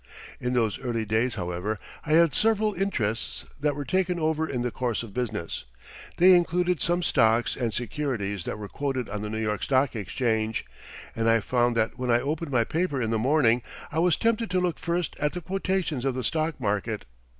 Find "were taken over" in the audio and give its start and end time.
3.75-4.49